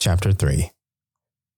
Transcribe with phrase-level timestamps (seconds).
[0.00, 0.70] Chapter 3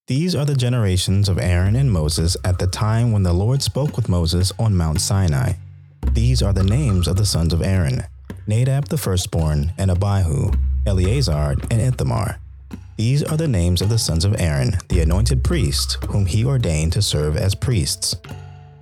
[0.07, 3.97] These are the generations of Aaron and Moses at the time when the Lord spoke
[3.97, 5.53] with Moses on Mount Sinai.
[6.13, 8.05] These are the names of the sons of Aaron
[8.47, 10.53] Nadab the firstborn, and Abihu,
[10.87, 12.41] Eleazar, and Ithamar.
[12.97, 16.95] These are the names of the sons of Aaron, the anointed priest, whom he ordained
[16.95, 18.17] to serve as priests.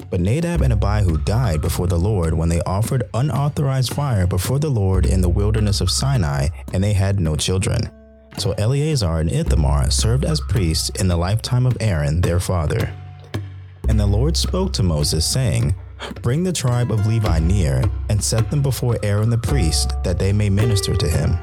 [0.09, 4.70] But Nadab and Abihu died before the Lord when they offered unauthorized fire before the
[4.70, 7.90] Lord in the wilderness of Sinai, and they had no children.
[8.39, 12.94] So Eleazar and Ithamar served as priests in the lifetime of Aaron their father.
[13.89, 15.75] And the Lord spoke to Moses, saying,
[16.22, 20.32] Bring the tribe of Levi near, and set them before Aaron the priest, that they
[20.32, 21.36] may minister to him.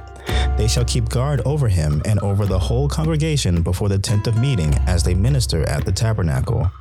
[0.58, 4.40] They shall keep guard over him and over the whole congregation before the tent of
[4.40, 6.72] meeting as they minister at the tabernacle.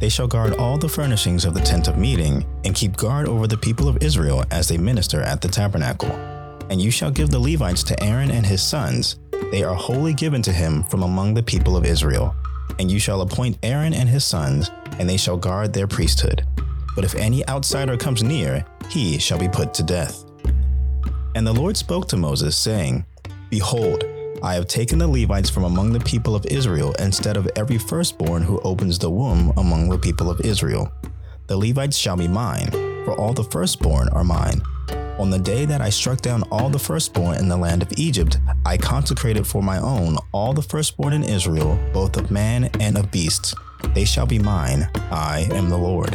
[0.00, 3.46] They shall guard all the furnishings of the tent of meeting, and keep guard over
[3.46, 6.12] the people of Israel as they minister at the tabernacle.
[6.68, 9.19] And you shall give the Levites to Aaron and his sons.
[9.50, 12.34] They are wholly given to him from among the people of Israel.
[12.78, 16.46] And you shall appoint Aaron and his sons, and they shall guard their priesthood.
[16.94, 20.24] But if any outsider comes near, he shall be put to death.
[21.34, 23.04] And the Lord spoke to Moses, saying,
[23.50, 24.04] Behold,
[24.42, 28.42] I have taken the Levites from among the people of Israel instead of every firstborn
[28.42, 30.90] who opens the womb among the people of Israel.
[31.46, 32.70] The Levites shall be mine,
[33.04, 34.62] for all the firstborn are mine.
[35.20, 38.38] On the day that I struck down all the firstborn in the land of Egypt,
[38.64, 43.10] I consecrated for my own all the firstborn in Israel, both of man and of
[43.10, 43.54] beasts.
[43.94, 44.88] They shall be mine.
[45.10, 46.14] I am the Lord.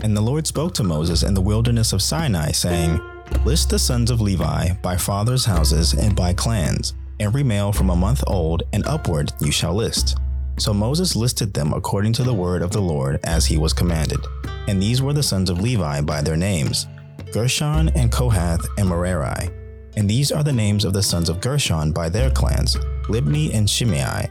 [0.00, 3.00] And the Lord spoke to Moses in the wilderness of Sinai, saying,
[3.46, 7.96] List the sons of Levi by fathers' houses and by clans Every male from a
[7.96, 10.18] month old and upward you shall list.
[10.58, 14.20] So Moses listed them according to the word of the Lord as he was commanded.
[14.68, 16.86] And these were the sons of Levi by their names
[17.34, 19.50] Gershon and Kohath and Merari.
[19.96, 22.76] And these are the names of the sons of Gershon by their clans
[23.08, 24.30] Libni and Shimei.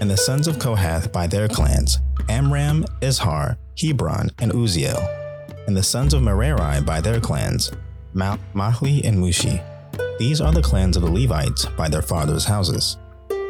[0.00, 5.04] And the sons of Kohath by their clans Amram, Izhar, Hebron, and Uzziel.
[5.66, 7.72] And the sons of Merari by their clans
[8.14, 9.60] Mahli and Mushi.
[10.20, 12.96] These are the clans of the Levites by their fathers' houses.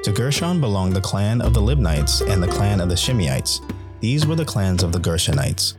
[0.04, 3.60] To Gershon belonged the clan of the Libnites and the clan of the Shimeites.
[4.00, 5.74] These were the clans of the Gershonites.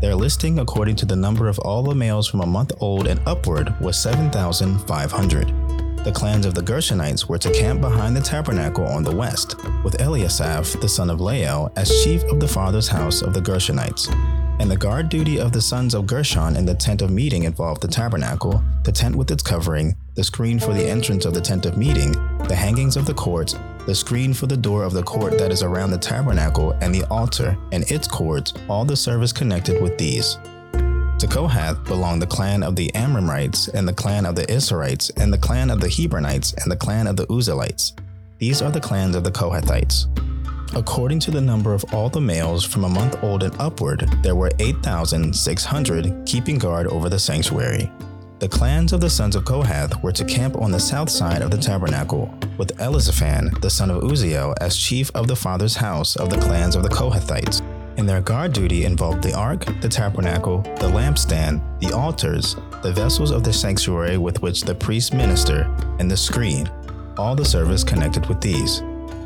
[0.00, 3.20] Their listing, according to the number of all the males from a month old and
[3.26, 6.04] upward, was 7,500.
[6.04, 9.96] The clans of the Gershonites were to camp behind the tabernacle on the west, with
[9.98, 14.12] Eliasaph, the son of Lael, as chief of the father's house of the Gershonites.
[14.60, 17.80] And the guard duty of the sons of Gershon in the tent of meeting involved
[17.80, 21.64] the tabernacle, the tent with its covering, the screen for the entrance of the tent
[21.64, 22.12] of meeting,
[22.48, 23.54] the hangings of the courts,
[23.86, 27.04] the screen for the door of the court that is around the tabernacle, and the
[27.04, 30.38] altar and its courts, all the service connected with these.
[31.20, 35.32] To Kohath belonged the clan of the Amramites, and the clan of the Izharites, and
[35.32, 37.92] the clan of the Hebronites, and the clan of the Uzzielites.
[38.38, 40.06] These are the clans of the Kohathites.
[40.76, 44.34] According to the number of all the males from a month old and upward, there
[44.34, 47.90] were 8,600 keeping guard over the sanctuary.
[48.38, 51.50] The clans of the sons of Kohath were to camp on the south side of
[51.50, 56.28] the tabernacle, with Elizaphan, the son of Uzziel, as chief of the father's house of
[56.28, 57.62] the clans of the Kohathites.
[57.96, 63.30] And their guard duty involved the ark, the tabernacle, the lampstand, the altars, the vessels
[63.30, 65.62] of the sanctuary with which the priests minister,
[65.98, 66.70] and the screen,
[67.16, 68.80] all the service connected with these.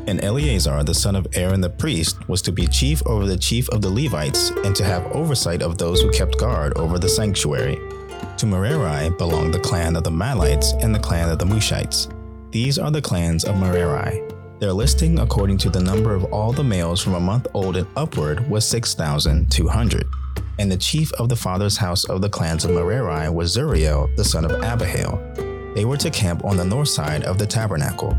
[0.07, 3.67] And Eleazar, the son of Aaron the priest, was to be chief over the chief
[3.71, 7.77] of the Levites and to have oversight of those who kept guard over the sanctuary.
[8.37, 12.11] To Merari belonged the clan of the Mahlites and the clan of the Mushites.
[12.51, 14.21] These are the clans of Merari.
[14.59, 17.87] Their listing, according to the number of all the males from a month old and
[17.95, 20.05] upward, was 6,200.
[20.59, 24.23] And the chief of the father's house of the clans of Merari was Zuriel, the
[24.23, 25.73] son of Abihail.
[25.75, 28.17] They were to camp on the north side of the tabernacle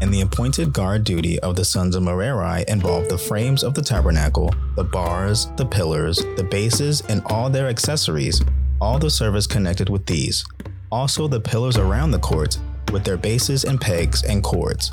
[0.00, 3.80] and the appointed guard duty of the sons of Merari involved the frames of the
[3.80, 8.42] tabernacle, the bars, the pillars, the bases, and all their accessories,
[8.84, 10.44] all the service connected with these.
[10.92, 12.60] Also, the pillars around the courts
[12.92, 14.92] with their bases and pegs and cords.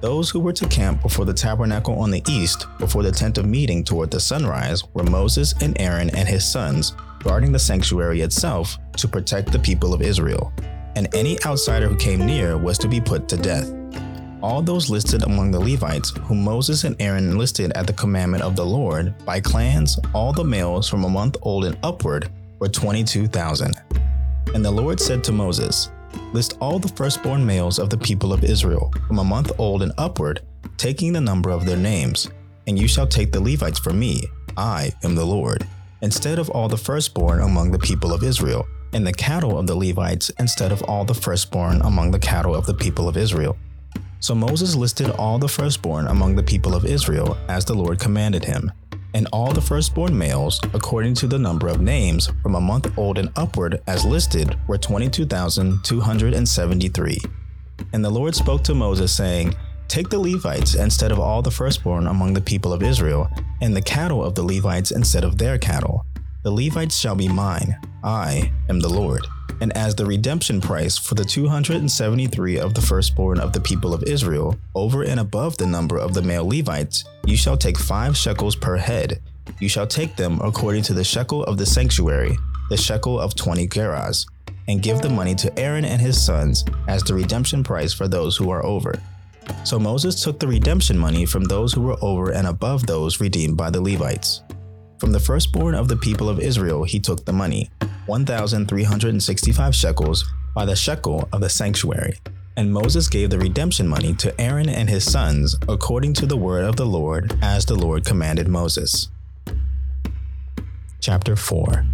[0.00, 3.44] Those who were to camp before the tabernacle on the east, before the tent of
[3.44, 8.78] meeting toward the sunrise, were Moses and Aaron and his sons, guarding the sanctuary itself
[8.96, 10.52] to protect the people of Israel.
[10.94, 13.72] And any outsider who came near was to be put to death
[14.42, 18.54] all those listed among the Levites, whom Moses and Aaron enlisted at the commandment of
[18.54, 23.74] the Lord, by clans, all the males from a month old and upward, were 22,000.
[24.54, 25.90] And the Lord said to Moses,
[26.32, 29.92] List all the firstborn males of the people of Israel, from a month old and
[29.98, 30.40] upward,
[30.76, 32.30] taking the number of their names.
[32.66, 34.22] And you shall take the Levites for me,
[34.56, 35.66] I am the Lord,
[36.02, 39.76] instead of all the firstborn among the people of Israel, and the cattle of the
[39.76, 43.56] Levites instead of all the firstborn among the cattle of the people of Israel.
[44.20, 48.44] So Moses listed all the firstborn among the people of Israel as the Lord commanded
[48.44, 48.72] him,
[49.16, 53.16] and all the firstborn males, according to the number of names from a month old
[53.16, 57.18] and upward as listed, were 22,273.
[57.94, 59.54] And the Lord spoke to Moses, saying,
[59.88, 63.30] Take the Levites instead of all the firstborn among the people of Israel,
[63.62, 66.04] and the cattle of the Levites instead of their cattle.
[66.42, 67.74] The Levites shall be mine.
[68.04, 69.26] I am the Lord.
[69.62, 74.02] And as the redemption price for the 273 of the firstborn of the people of
[74.02, 78.54] Israel, over and above the number of the male Levites, you shall take five shekels
[78.54, 79.20] per head.
[79.58, 82.38] You shall take them according to the shekel of the sanctuary,
[82.70, 84.26] the shekel of 20 gerahs,
[84.68, 88.36] and give the money to Aaron and his sons as the redemption price for those
[88.36, 88.94] who are over.
[89.64, 93.56] So Moses took the redemption money from those who were over and above those redeemed
[93.56, 94.42] by the Levites.
[94.98, 97.70] From the firstborn of the people of Israel he took the money,
[98.06, 100.24] 1,365 shekels
[100.54, 102.18] by the shekel of the sanctuary.
[102.58, 106.64] And Moses gave the redemption money to Aaron and his sons according to the word
[106.64, 109.10] of the Lord, as the Lord commanded Moses.
[111.00, 111.84] Chapter 4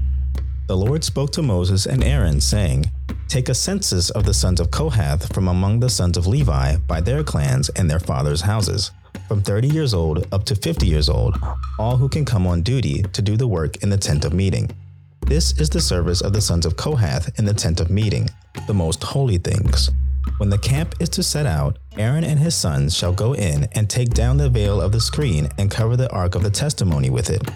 [0.69, 2.85] The Lord spoke to Moses and Aaron, saying,
[3.27, 7.01] Take a census of the sons of Kohath from among the sons of Levi by
[7.01, 8.93] their clans and their fathers' houses,
[9.27, 11.37] from 30 years old up to 50 years old,
[11.77, 14.71] all who can come on duty to do the work in the tent of meeting.
[15.27, 18.31] This is the service of the sons of Kohath in the tent of meeting,
[18.69, 19.91] the most holy things.
[20.43, 23.89] When the camp is to set out, Aaron and his sons shall go in and
[23.89, 27.31] take down the veil of the screen and cover the ark of the testimony with
[27.31, 27.49] it.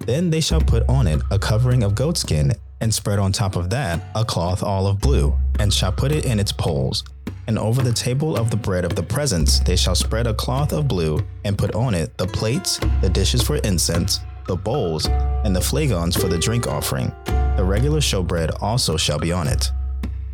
[0.00, 3.70] Then they shall put on it a covering of goatskin and spread on top of
[3.70, 7.04] that a cloth all of blue, and shall put it in its poles.
[7.46, 10.72] And over the table of the bread of the presence they shall spread a cloth
[10.72, 14.18] of blue, and put on it the plates, the dishes for incense,
[14.48, 17.12] the bowls, and the flagons for the drink offering.
[17.56, 19.70] The regular showbread also shall be on it.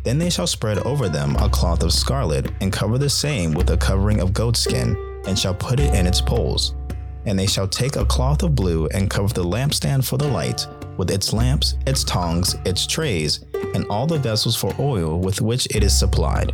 [0.03, 3.69] Then they shall spread over them a cloth of scarlet, and cover the same with
[3.69, 4.95] a covering of goatskin,
[5.27, 6.75] and shall put it in its poles.
[7.25, 10.65] And they shall take a cloth of blue and cover the lampstand for the light,
[10.97, 13.41] with its lamps, its tongs, its trays,
[13.73, 16.53] and all the vessels for oil with which it is supplied.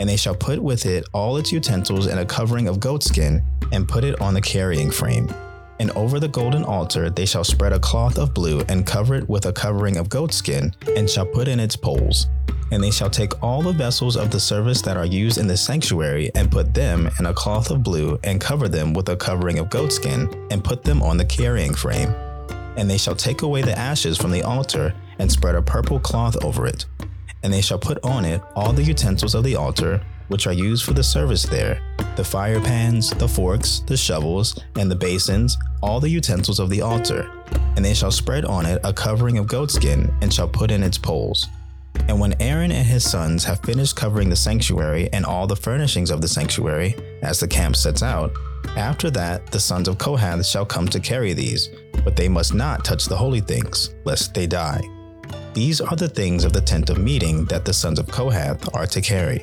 [0.00, 3.88] And they shall put with it all its utensils in a covering of goatskin, and
[3.88, 5.32] put it on the carrying frame.
[5.78, 9.28] And over the golden altar they shall spread a cloth of blue, and cover it
[9.28, 12.26] with a covering of goatskin, and shall put in its poles.
[12.72, 15.56] And they shall take all the vessels of the service that are used in the
[15.56, 19.60] sanctuary, and put them in a cloth of blue, and cover them with a covering
[19.60, 22.12] of goatskin, and put them on the carrying frame
[22.76, 26.42] and they shall take away the ashes from the altar and spread a purple cloth
[26.44, 26.86] over it.
[27.42, 30.84] And they shall put on it all the utensils of the altar, which are used
[30.84, 31.80] for the service there
[32.16, 36.82] the fire pans, the forks, the shovels, and the basins, all the utensils of the
[36.82, 37.30] altar.
[37.74, 40.98] And they shall spread on it a covering of goatskin, and shall put in its
[40.98, 41.48] poles.
[42.08, 46.10] And when Aaron and his sons have finished covering the sanctuary and all the furnishings
[46.10, 48.32] of the sanctuary, as the camp sets out,
[48.76, 51.68] after that the sons of Kohath shall come to carry these,
[52.04, 54.82] but they must not touch the holy things, lest they die.
[55.54, 58.86] These are the things of the tent of meeting that the sons of Kohath are
[58.86, 59.40] to carry.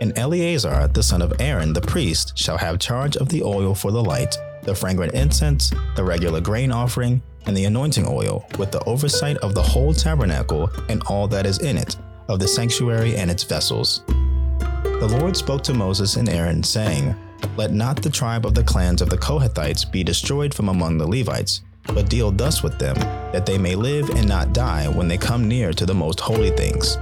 [0.00, 3.90] And Eleazar, the son of Aaron the priest, shall have charge of the oil for
[3.90, 8.82] the light, the fragrant incense, the regular grain offering, and the anointing oil, with the
[8.84, 11.96] oversight of the whole tabernacle and all that is in it,
[12.28, 14.02] of the sanctuary and its vessels.
[14.06, 17.14] The Lord spoke to Moses and Aaron, saying,
[17.56, 21.06] Let not the tribe of the clans of the Kohathites be destroyed from among the
[21.06, 22.94] Levites, but deal thus with them,
[23.32, 26.50] that they may live and not die when they come near to the most holy
[26.50, 26.96] things.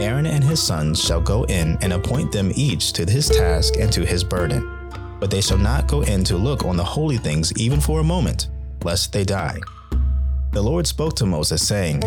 [0.00, 3.92] Aaron and his sons shall go in and appoint them each to his task and
[3.92, 4.68] to his burden.
[5.20, 8.04] But they shall not go in to look on the holy things even for a
[8.04, 8.48] moment,
[8.82, 9.58] lest they die.
[10.54, 12.00] The Lord spoke to Moses, saying,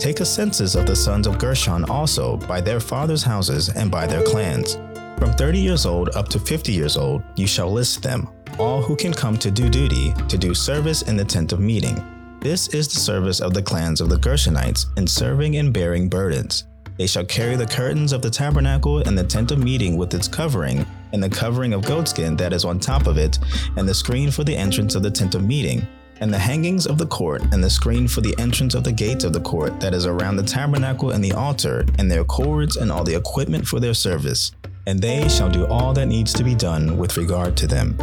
[0.00, 4.08] Take a census of the sons of Gershon also by their fathers' houses and by
[4.08, 4.74] their clans.
[5.18, 8.28] From 30 years old up to 50 years old, you shall list them
[8.58, 11.96] all who can come to do duty, to do service in the tent of meeting.
[12.40, 16.64] This is the service of the clans of the Gershonites in serving and bearing burdens.
[16.98, 20.26] They shall carry the curtains of the tabernacle and the tent of meeting with its
[20.26, 23.38] covering, and the covering of goatskin that is on top of it,
[23.76, 25.86] and the screen for the entrance of the tent of meeting,
[26.22, 29.24] and the hangings of the court, and the screen for the entrance of the gates
[29.24, 32.92] of the court that is around the tabernacle and the altar, and their cords and
[32.92, 34.52] all the equipment for their service.
[34.86, 37.98] And they shall do all that needs to be done with regard to them.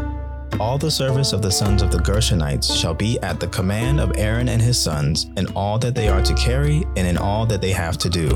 [0.59, 4.11] All the service of the sons of the Gershonites shall be at the command of
[4.17, 7.61] Aaron and his sons, in all that they are to carry, and in all that
[7.61, 8.35] they have to do.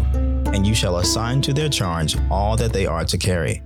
[0.54, 3.62] And you shall assign to their charge all that they are to carry.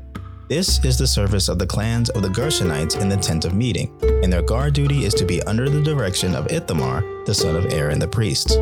[0.50, 3.96] This is the service of the clans of the Gershonites in the tent of meeting,
[4.24, 7.72] and their guard duty is to be under the direction of Ithamar, the son of
[7.72, 8.58] Aaron the priest.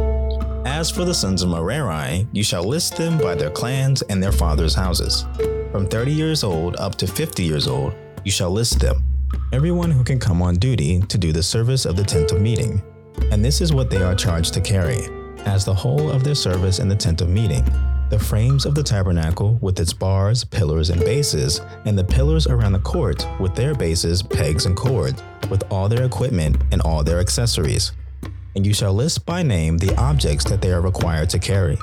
[0.66, 4.32] As for the sons of Merari, you shall list them by their clans and their
[4.32, 5.26] fathers' houses.
[5.72, 7.94] From 30 years old up to 50 years old,
[8.24, 9.04] you shall list them.
[9.54, 12.82] Everyone who can come on duty to do the service of the tent of meeting.
[13.32, 15.08] And this is what they are charged to carry,
[15.46, 17.64] as the whole of their service in the tent of meeting
[18.10, 22.74] the frames of the tabernacle with its bars, pillars, and bases, and the pillars around
[22.74, 27.20] the court with their bases, pegs, and cords, with all their equipment and all their
[27.20, 27.92] accessories.
[28.56, 31.78] And you shall list by name the objects that they are required to carry.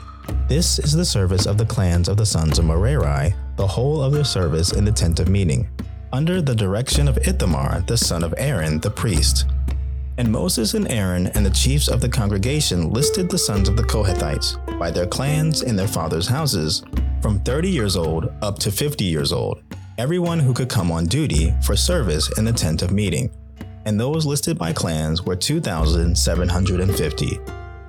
[0.48, 4.12] This is the service of the clans of the sons of Merari, the whole of
[4.12, 5.68] their service in the tent of meeting,
[6.12, 9.46] under the direction of Ithamar, the son of Aaron, the priest.
[10.22, 13.82] And Moses and Aaron and the chiefs of the congregation listed the sons of the
[13.82, 16.84] Kohathites by their clans and their fathers' houses,
[17.20, 19.64] from 30 years old up to 50 years old,
[19.98, 23.32] everyone who could come on duty for service in the tent of meeting.
[23.84, 27.40] And those listed by clans were 2,750.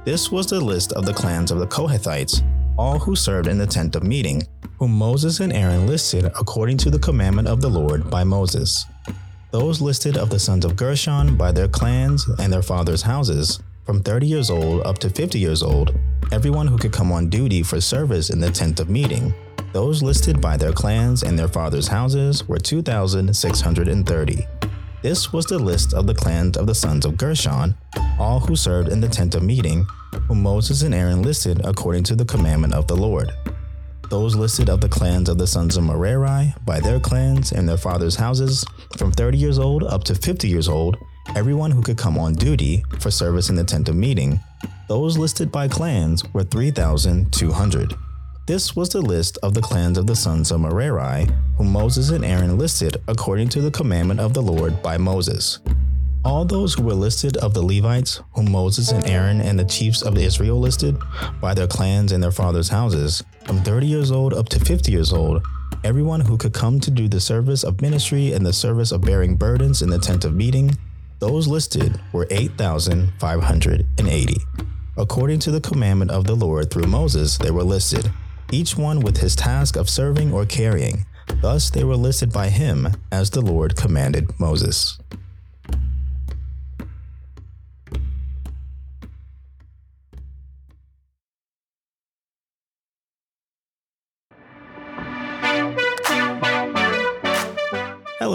[0.03, 2.41] This was the list of the clans of the Kohathites,
[2.79, 4.41] all who served in the tent of meeting,
[4.79, 8.87] whom Moses and Aaron listed according to the commandment of the Lord by Moses.
[9.53, 14.01] Those listed of the sons of Gershon by their clans and their fathers' houses, from
[14.01, 15.95] 30 years old up to 50 years old,
[16.31, 19.31] everyone who could come on duty for service in the tent of meeting.
[19.71, 24.47] Those listed by their clans and their fathers' houses were 2,630.
[25.03, 27.75] This was the list of the clans of the sons of Gershon,
[28.17, 29.85] all who served in the tent of meeting,
[30.27, 33.31] whom Moses and Aaron listed according to the commandment of the Lord
[34.13, 37.77] those listed of the clans of the sons of Merari by their clans and their
[37.77, 38.63] fathers' houses,
[38.95, 40.97] from 30 years old up to 50 years old,
[41.35, 44.39] everyone who could come on duty for service in the tent of meeting.
[44.87, 47.95] Those listed by clans were 3,200.
[48.45, 51.25] This was the list of the clans of the sons of Merari,
[51.57, 55.57] whom Moses and Aaron listed according to the commandment of the Lord by Moses.
[56.23, 60.03] All those who were listed of the Levites, whom Moses and Aaron and the chiefs
[60.03, 60.97] of Israel listed,
[61.41, 65.13] by their clans and their fathers' houses, from 30 years old up to 50 years
[65.13, 65.45] old,
[65.83, 69.35] everyone who could come to do the service of ministry and the service of bearing
[69.35, 70.75] burdens in the tent of meeting,
[71.19, 74.35] those listed were 8,580.
[74.95, 78.11] According to the commandment of the Lord through Moses, they were listed,
[78.51, 81.05] each one with his task of serving or carrying.
[81.41, 84.99] Thus they were listed by him as the Lord commanded Moses.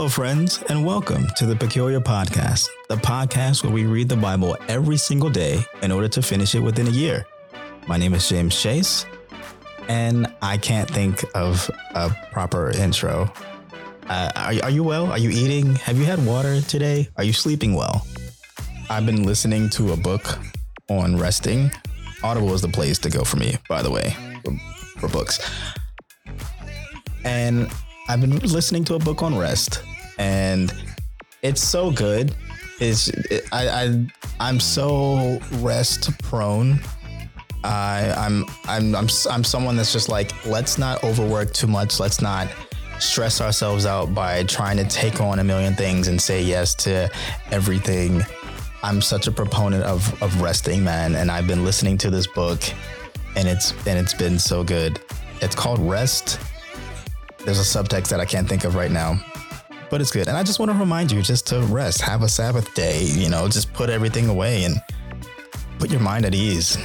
[0.09, 4.57] Hello, friends, and welcome to the Peculiar Podcast, the podcast where we read the Bible
[4.67, 7.27] every single day in order to finish it within a year.
[7.87, 9.05] My name is James Chase,
[9.87, 13.31] and I can't think of a proper intro.
[14.09, 15.13] Uh, are, are you well?
[15.13, 15.75] Are you eating?
[15.75, 17.11] Have you had water today?
[17.19, 18.07] Are you sleeping well?
[18.89, 20.39] I've been listening to a book
[20.89, 21.71] on resting.
[22.23, 24.57] Audible is the place to go for me, by the way, for,
[25.01, 25.39] for books.
[27.25, 27.71] And
[28.09, 29.83] I've been listening to a book on rest,
[30.19, 30.73] and
[31.43, 32.35] it's so good.
[32.81, 34.07] It's it, I, I
[34.41, 36.81] I'm so rest prone.
[37.65, 41.99] I I'm I'm I'm I'm someone that's just like let's not overwork too much.
[41.99, 42.49] Let's not
[42.99, 47.11] stress ourselves out by trying to take on a million things and say yes to
[47.51, 48.23] everything.
[48.83, 52.61] I'm such a proponent of of resting, man, and I've been listening to this book
[53.37, 55.01] and it's and it's been so good.
[55.41, 56.39] It's called Rest
[57.49, 59.19] there's a subtext that I can't think of right now,
[59.91, 60.29] but it's good.
[60.29, 63.29] And I just want to remind you just to rest, have a Sabbath day, you
[63.29, 64.81] know, just put everything away and
[65.79, 66.79] put your mind at ease.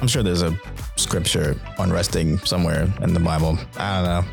[0.00, 0.58] I'm sure there's a
[0.96, 3.58] scripture on resting somewhere in the Bible.
[3.76, 4.32] I don't know.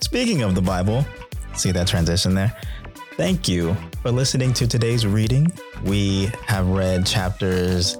[0.00, 1.04] Speaking of the Bible,
[1.54, 2.54] see that transition there?
[3.16, 5.50] Thank you for listening to today's reading.
[5.84, 7.94] We have read chapters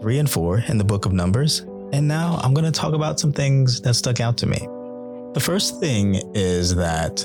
[0.00, 1.60] three and four in the book of Numbers.
[1.92, 4.58] And now I'm going to talk about some things that stuck out to me.
[5.34, 7.24] The first thing is that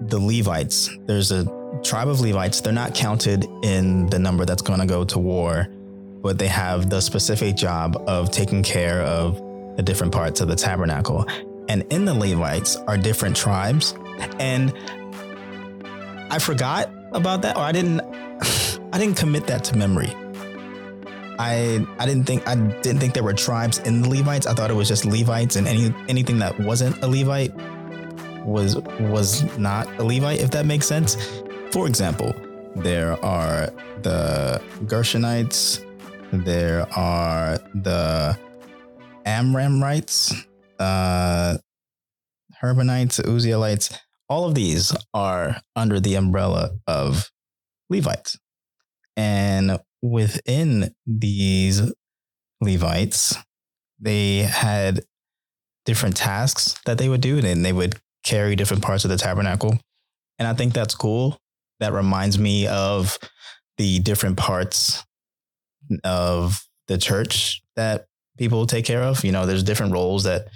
[0.00, 1.44] the Levites, there's a
[1.82, 5.68] tribe of Levites, they're not counted in the number that's going to go to war,
[6.22, 9.36] but they have the specific job of taking care of
[9.76, 11.26] the different parts of the tabernacle.
[11.68, 13.94] And in the Levites are different tribes.
[14.38, 14.72] And
[16.30, 18.00] I forgot about that, or I didn't
[18.92, 20.12] I didn't commit that to memory.
[21.38, 24.46] I I didn't think I didn't think there were tribes in the Levites.
[24.46, 27.52] I thought it was just Levites, and any anything that wasn't a Levite
[28.46, 30.40] was was not a Levite.
[30.40, 31.16] If that makes sense.
[31.72, 32.34] For example,
[32.76, 33.70] there are
[34.02, 35.84] the Gershonites.
[36.32, 38.38] There are the
[39.24, 40.34] Amramites,
[40.78, 41.58] uh,
[42.62, 43.96] Herbonites, Uzzielites.
[44.28, 47.30] All of these are under the umbrella of
[47.90, 48.38] Levites.
[49.16, 51.92] And within these
[52.60, 53.36] Levites,
[54.00, 55.04] they had
[55.84, 59.78] different tasks that they would do, and they would carry different parts of the tabernacle.
[60.38, 61.38] And I think that's cool.
[61.80, 63.18] That reminds me of
[63.78, 65.04] the different parts
[66.04, 68.06] of the church that
[68.36, 69.24] people take care of.
[69.24, 70.48] You know, there's different roles that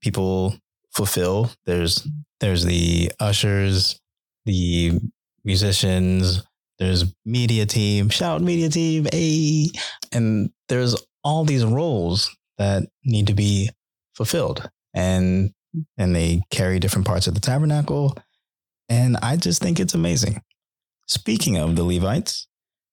[0.00, 0.56] people
[0.94, 1.50] fulfill.
[1.66, 2.06] There's
[2.40, 4.00] there's the ushers,
[4.46, 4.98] the
[5.44, 6.42] musicians,
[6.78, 9.66] there's media team, shout media team, a
[10.12, 13.70] and there's all these roles that need to be
[14.14, 14.68] fulfilled.
[14.94, 15.52] And
[15.96, 18.16] and they carry different parts of the tabernacle.
[18.88, 20.42] And I just think it's amazing.
[21.06, 22.48] Speaking of the Levites,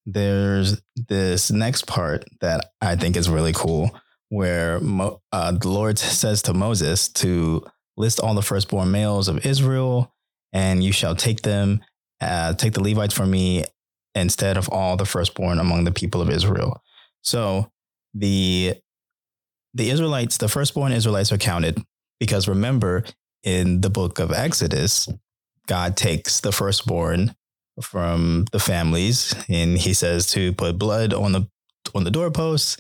[0.05, 3.91] there's this next part that I think is really cool,
[4.29, 7.65] where Mo, uh, the Lord says to Moses to
[7.98, 10.13] list all the firstborn males of Israel,
[10.53, 11.82] and you shall take them,
[12.22, 13.63] uh, take the Levites for me
[14.13, 16.82] instead of all the firstborn among the people of Israel.
[17.22, 17.72] So
[18.13, 18.75] the
[19.74, 21.84] the Israelites, the firstborn Israelites are counted
[22.19, 23.03] because remember
[23.43, 25.07] in the book of Exodus,
[25.67, 27.36] God takes the firstborn
[27.81, 31.48] from the families and he says to put blood on the
[31.93, 32.77] on the doorposts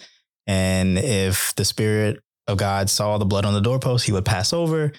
[0.47, 4.53] and if the spirit of God saw the blood on the doorpost he would pass
[4.53, 4.93] over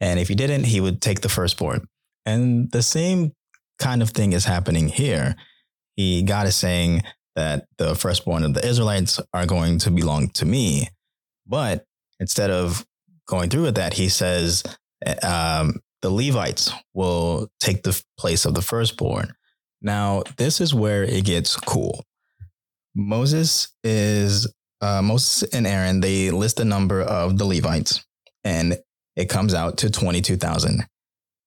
[0.00, 1.86] and if he didn't he would take the firstborn.
[2.26, 3.32] And the same
[3.78, 5.34] kind of thing is happening here.
[5.96, 7.02] He God is saying
[7.34, 10.88] that the firstborn of the Israelites are going to belong to me.
[11.46, 11.84] But
[12.20, 12.84] instead of
[13.28, 14.62] going through with that he says
[15.22, 19.32] um, the Levites will take the place of the firstborn
[19.80, 22.04] now, this is where it gets cool.
[22.94, 26.00] Moses is uh, Moses and Aaron.
[26.00, 28.04] They list the number of the Levites,
[28.42, 28.78] and
[29.14, 30.86] it comes out to twenty two thousand.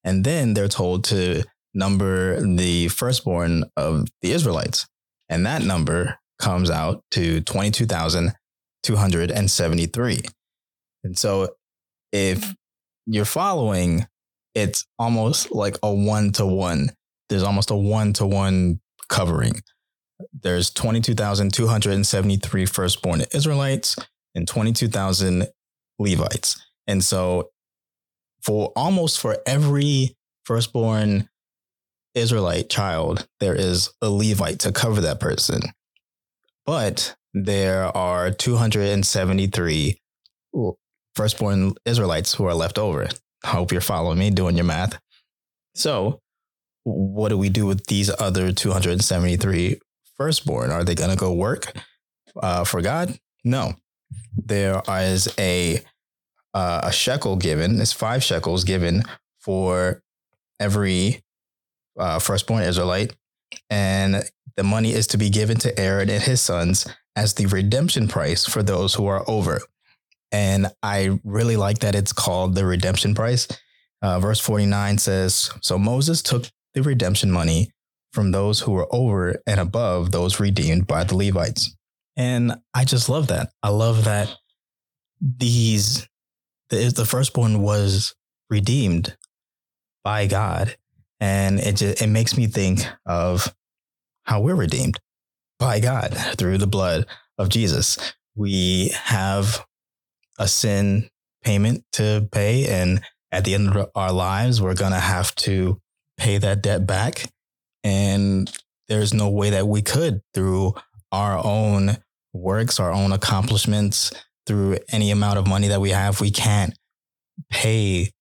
[0.04, 4.88] And then they're told to number the firstborn of the Israelites,
[5.30, 8.34] and that number comes out to twenty two thousand
[8.82, 10.22] two hundred and seventy three.
[11.04, 11.50] And so,
[12.12, 12.54] if
[13.06, 14.08] you're following,
[14.54, 16.92] it's almost like a one to one
[17.32, 19.62] there's almost a one to one covering.
[20.34, 23.96] There's 22,273 firstborn Israelites
[24.36, 25.48] and 22,000
[25.98, 26.62] Levites.
[26.88, 27.52] And so
[28.42, 31.30] for almost for every firstborn
[32.16, 35.62] Israelite child, there is a Levite to cover that person.
[36.66, 40.02] But there are 273
[41.16, 43.08] firstborn Israelites who are left over.
[43.44, 45.00] I hope you're following me doing your math.
[45.76, 46.22] So
[46.84, 49.80] what do we do with these other 273
[50.18, 50.72] firstborn?
[50.72, 51.74] Are they going to go work
[52.42, 53.18] uh, for God?
[53.44, 53.76] No.
[54.36, 55.82] There is a
[56.54, 57.80] uh, a shekel given.
[57.80, 59.04] It's five shekels given
[59.40, 60.02] for
[60.60, 61.24] every
[61.98, 63.16] uh, firstborn Israelite,
[63.70, 64.24] and
[64.58, 68.46] the money is to be given to Aaron and his sons as the redemption price
[68.46, 69.62] for those who are over.
[70.32, 73.48] And I really like that it's called the redemption price.
[74.02, 77.72] Uh, verse 49 says So Moses took the redemption money
[78.14, 81.76] from those who were over and above those redeemed by the Levites.
[82.18, 83.52] And I just love that.
[83.64, 84.36] I love that
[85.22, 86.08] these,
[86.70, 88.14] the, the firstborn was
[88.50, 89.16] redeemed
[90.04, 90.76] by God.
[91.20, 93.54] And it just, it makes me think of
[94.24, 95.00] how we're redeemed
[95.60, 97.06] by God through the blood
[97.38, 97.98] of Jesus.
[98.36, 99.66] We have
[100.42, 101.08] a sin
[101.44, 102.68] payment to pay.
[102.68, 103.02] And
[103.32, 105.80] at the end of our lives, we're going to have to
[106.18, 107.26] pay that debt back.
[107.84, 108.52] And
[108.88, 110.74] there's no way that we could through
[111.12, 111.98] our own
[112.34, 114.12] works, our own accomplishments,
[114.48, 116.20] through any amount of money that we have.
[116.20, 116.78] We can't
[117.50, 118.12] pay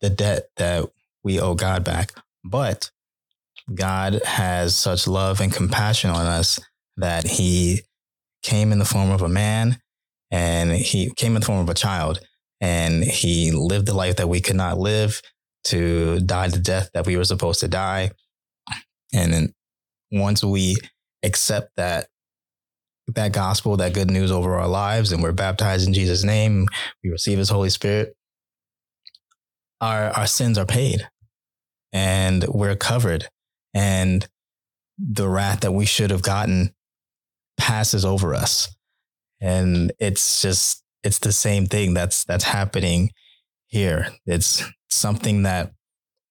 [0.00, 0.84] the debt that
[1.22, 2.12] we owe God back.
[2.44, 2.90] But
[3.72, 6.58] God has such love and compassion on us
[6.96, 7.82] that he
[8.42, 9.80] came in the form of a man
[10.30, 12.20] and he came in the form of a child
[12.60, 15.22] and he lived the life that we could not live
[15.64, 18.10] to die the death that we were supposed to die.
[19.12, 19.54] And then
[20.10, 20.76] once we
[21.22, 22.08] accept that
[23.14, 26.66] that gospel, that good news over our lives, and we're baptized in Jesus' name,
[27.02, 28.14] we receive his Holy Spirit,
[29.80, 31.08] our our sins are paid
[31.92, 33.28] and we're covered.
[33.74, 34.26] And
[34.98, 36.74] the wrath that we should have gotten
[37.56, 38.74] passes over us.
[39.40, 43.10] And it's just it's the same thing that's that's happening
[43.66, 44.08] here.
[44.26, 45.72] It's something that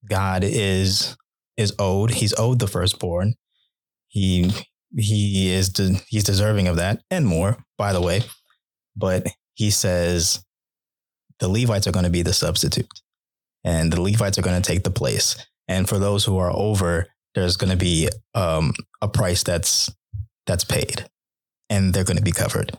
[0.09, 1.15] God is
[1.55, 2.11] is owed.
[2.11, 3.35] He's owed the firstborn.
[4.07, 4.51] He
[4.95, 8.23] he is de- he's deserving of that and more, by the way.
[8.95, 10.43] But he says
[11.39, 12.87] the Levites are going to be the substitute,
[13.63, 15.35] and the Levites are going to take the place.
[15.67, 19.91] And for those who are over, there's going to be um, a price that's
[20.45, 21.07] that's paid,
[21.69, 22.77] and they're going to be covered.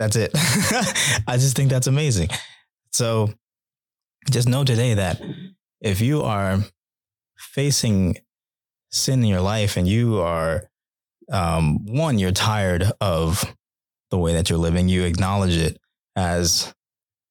[0.00, 0.30] That's it.
[1.28, 2.30] I just think that's amazing.
[2.90, 3.28] So
[4.30, 5.20] just know today that
[5.82, 6.60] if you are
[7.36, 8.16] facing
[8.90, 10.64] sin in your life and you are
[11.30, 13.44] um, one, you're tired of
[14.10, 15.78] the way that you're living, you acknowledge it
[16.16, 16.74] as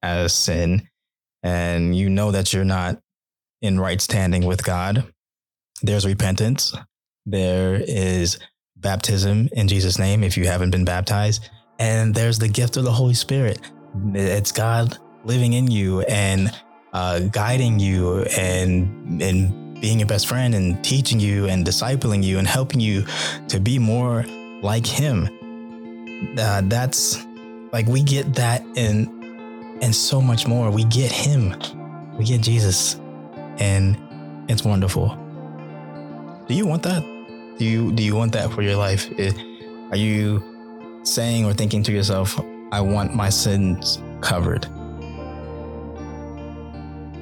[0.03, 0.88] as sin,
[1.43, 2.99] and you know that you're not
[3.63, 5.12] in right standing with God.
[5.82, 6.73] There's repentance.
[7.25, 8.38] There is
[8.77, 11.49] baptism in Jesus' name if you haven't been baptized.
[11.80, 13.60] And there's the gift of the Holy Spirit.
[14.13, 16.52] It's God living in you and
[16.94, 22.38] uh, guiding you and and being your best friend and teaching you and discipling you
[22.38, 23.06] and helping you
[23.48, 24.26] to be more
[24.62, 25.30] like Him.
[26.38, 27.26] Uh, that's
[27.72, 29.08] like we get that and
[29.82, 30.70] and so much more.
[30.70, 31.56] We get Him.
[32.18, 32.96] We get Jesus,
[33.58, 33.98] and
[34.50, 35.18] it's wonderful.
[36.48, 37.04] Do you want that?
[37.58, 39.10] Do you do you want that for your life?
[39.92, 40.59] Are you
[41.04, 42.40] saying or thinking to yourself,
[42.72, 44.64] "I want my sins covered"?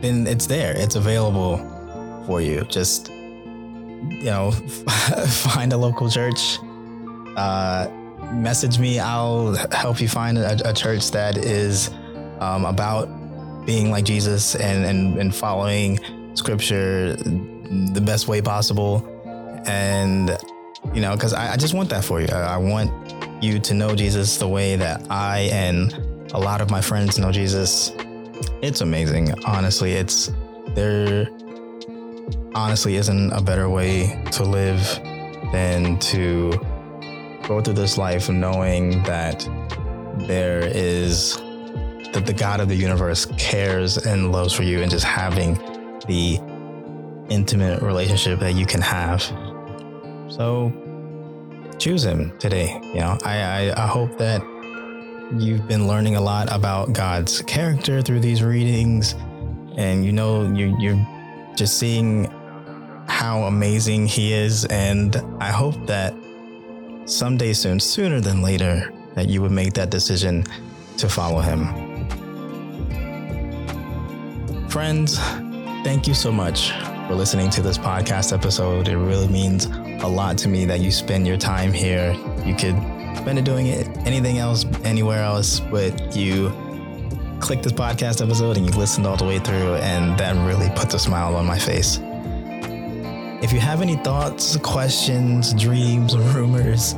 [0.02, 0.74] Then it's there.
[0.76, 1.58] It's available
[2.26, 2.63] for you.
[2.70, 4.52] Just you know,
[5.52, 6.60] find a local church.
[7.36, 7.88] Uh,
[8.32, 9.00] message me.
[9.00, 11.90] I'll help you find a, a church that is
[12.40, 13.08] um, about
[13.66, 16.00] being like Jesus and, and and following
[16.36, 19.06] Scripture the best way possible
[19.66, 20.38] and
[20.94, 23.07] you know because I, I, just want that for you I, I want
[23.41, 25.93] you to know jesus the way that i and
[26.34, 27.93] a lot of my friends know jesus.
[28.62, 29.34] It's amazing.
[29.45, 30.32] Honestly it's
[30.76, 31.28] there
[32.54, 34.82] honestly isn't a better way to live
[35.52, 36.52] than to
[37.47, 39.47] go through this life knowing that
[40.28, 41.38] there is
[42.13, 45.54] that the god of the universe cares and loves for you and just having
[46.08, 46.39] the
[47.30, 49.21] intimate relationship that you can have.
[50.30, 50.71] So
[51.80, 52.80] choose him today.
[52.94, 54.42] You know, I, I, I hope that
[55.38, 59.13] you've been learning a lot about God's character through these readings,
[59.76, 61.08] and you know you you're
[61.56, 62.26] just seeing
[63.08, 64.66] how amazing He is.
[64.66, 66.13] And I hope that
[67.06, 70.46] someday soon, sooner than later, that you would make that decision
[70.98, 71.68] to follow Him.
[74.70, 75.18] Friends,
[75.84, 76.72] thank you so much
[77.08, 78.89] for listening to this podcast episode.
[78.89, 79.65] It really means
[80.04, 82.12] a lot to me that you spend your time here.
[82.46, 82.76] You could
[83.17, 86.50] spend it doing it anything else, anywhere else, but you
[87.39, 90.93] click this podcast episode and you listened all the way through, and that really puts
[90.96, 92.00] a smile on my face.
[93.41, 96.96] If you have any thoughts, questions, dreams, rumors,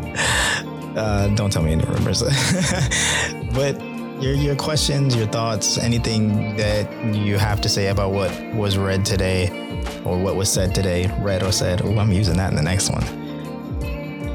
[0.95, 2.23] uh, don't tell me any rumors.
[3.53, 3.79] but
[4.19, 9.05] your your questions, your thoughts, anything that you have to say about what was read
[9.05, 9.49] today,
[10.05, 11.81] or what was said today, read or said.
[11.83, 13.03] Oh, I'm using that in the next one.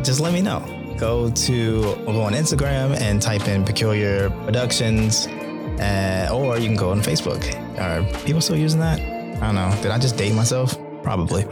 [0.03, 0.61] Just let me know.
[0.99, 6.91] Go to go on Instagram and type in Peculiar Productions, uh, or you can go
[6.91, 7.43] on Facebook.
[7.79, 9.01] Are people still using that?
[9.01, 9.77] I don't know.
[9.83, 10.79] Did I just date myself?
[11.03, 11.43] Probably.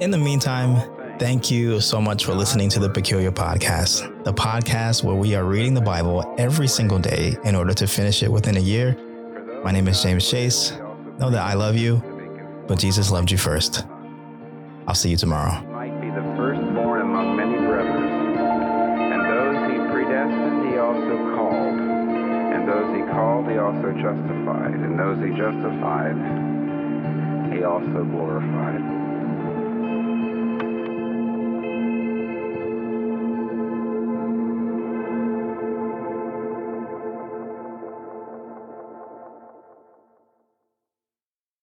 [0.00, 5.04] In the meantime, thank you so much for listening to the Peculiar Podcast, the podcast
[5.04, 8.56] where we are reading the Bible every single day in order to finish it within
[8.56, 8.96] a year.
[9.62, 10.72] My name is James Chase.
[11.18, 12.02] Know that I love you
[12.66, 13.84] but Jesus loved you first.
[14.86, 15.62] I'll see you tomorrow.
[15.70, 18.10] Might be the firstborn among many brothers.
[18.10, 21.78] And those he predestined, he also called.
[21.78, 24.74] And those he called, he also justified.
[24.74, 26.16] And those he justified,
[27.52, 28.93] he also glorified.